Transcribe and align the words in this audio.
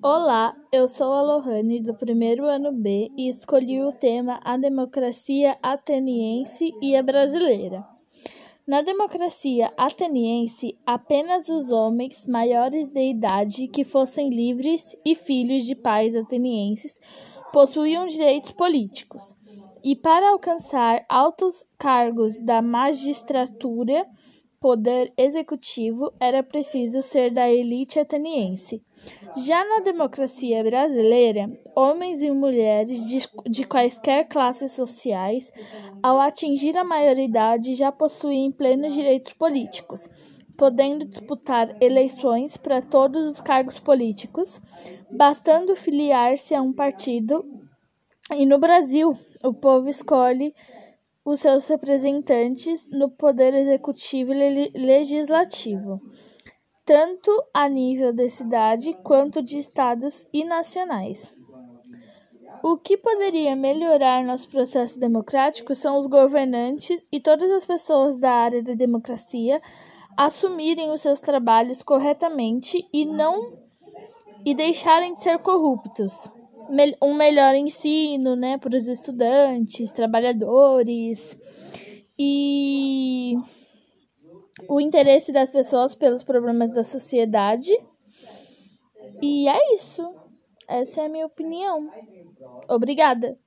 Olá, 0.00 0.54
eu 0.70 0.86
sou 0.86 1.12
a 1.12 1.20
Lohane 1.20 1.80
do 1.80 1.92
primeiro 1.92 2.46
ano 2.46 2.70
B 2.70 3.10
e 3.16 3.28
escolhi 3.28 3.82
o 3.82 3.90
tema 3.90 4.38
A 4.44 4.56
Democracia 4.56 5.58
Ateniense 5.60 6.72
e 6.80 6.94
a 6.94 7.02
Brasileira. 7.02 7.84
Na 8.64 8.80
democracia 8.80 9.72
ateniense, 9.76 10.78
apenas 10.86 11.48
os 11.48 11.72
homens 11.72 12.28
maiores 12.28 12.88
de 12.90 13.10
idade 13.10 13.66
que 13.66 13.82
fossem 13.82 14.30
livres 14.30 14.96
e 15.04 15.16
filhos 15.16 15.64
de 15.64 15.74
pais 15.74 16.14
atenienses 16.14 17.00
possuíam 17.52 18.06
direitos 18.06 18.52
políticos. 18.52 19.34
E 19.82 19.96
para 19.96 20.30
alcançar 20.30 21.04
altos 21.08 21.66
cargos 21.76 22.38
da 22.38 22.62
magistratura, 22.62 24.06
poder 24.60 25.12
executivo 25.16 26.12
era 26.18 26.42
preciso 26.42 27.00
ser 27.00 27.32
da 27.32 27.48
elite 27.48 27.98
ateniense. 28.00 28.82
Já 29.36 29.64
na 29.64 29.80
democracia 29.80 30.62
brasileira, 30.64 31.50
homens 31.74 32.22
e 32.22 32.30
mulheres 32.30 33.06
de, 33.06 33.28
de 33.48 33.64
quaisquer 33.64 34.26
classes 34.26 34.72
sociais, 34.72 35.52
ao 36.02 36.20
atingir 36.20 36.76
a 36.76 36.84
maioridade, 36.84 37.74
já 37.74 37.92
possuem 37.92 38.50
plenos 38.50 38.94
direitos 38.94 39.32
políticos, 39.32 40.08
podendo 40.56 41.04
disputar 41.04 41.76
eleições 41.80 42.56
para 42.56 42.82
todos 42.82 43.26
os 43.26 43.40
cargos 43.40 43.78
políticos, 43.78 44.60
bastando 45.10 45.76
filiar-se 45.76 46.54
a 46.54 46.60
um 46.60 46.72
partido. 46.72 47.44
E 48.34 48.44
no 48.44 48.58
Brasil, 48.58 49.16
o 49.44 49.54
povo 49.54 49.88
escolhe 49.88 50.52
os 51.30 51.40
seus 51.40 51.68
representantes 51.68 52.88
no 52.88 53.10
poder 53.10 53.52
executivo 53.52 54.32
e 54.32 54.72
legislativo, 54.74 56.00
tanto 56.86 57.30
a 57.52 57.68
nível 57.68 58.14
de 58.14 58.30
cidade 58.30 58.94
quanto 59.04 59.42
de 59.42 59.58
estados 59.58 60.26
e 60.32 60.42
nacionais. 60.42 61.36
O 62.62 62.78
que 62.78 62.96
poderia 62.96 63.54
melhorar 63.54 64.24
nosso 64.24 64.48
processo 64.48 64.98
democrático 64.98 65.74
são 65.74 65.98
os 65.98 66.06
governantes 66.06 67.06
e 67.12 67.20
todas 67.20 67.50
as 67.50 67.66
pessoas 67.66 68.18
da 68.18 68.32
área 68.32 68.62
da 68.62 68.72
democracia 68.72 69.60
assumirem 70.16 70.90
os 70.90 71.02
seus 71.02 71.20
trabalhos 71.20 71.82
corretamente 71.82 72.88
e 72.90 73.04
não 73.04 73.52
e 74.46 74.54
deixarem 74.54 75.12
de 75.12 75.22
ser 75.22 75.38
corruptos 75.40 76.30
um 77.02 77.14
melhor 77.14 77.54
ensino, 77.54 78.36
né, 78.36 78.58
para 78.58 78.76
os 78.76 78.88
estudantes, 78.88 79.90
trabalhadores 79.90 81.36
e 82.18 83.36
o 84.68 84.80
interesse 84.80 85.32
das 85.32 85.50
pessoas 85.50 85.94
pelos 85.94 86.22
problemas 86.22 86.72
da 86.72 86.84
sociedade. 86.84 87.72
E 89.22 89.48
é 89.48 89.74
isso. 89.74 90.14
Essa 90.68 91.02
é 91.02 91.06
a 91.06 91.08
minha 91.08 91.26
opinião. 91.26 91.90
Obrigada. 92.68 93.38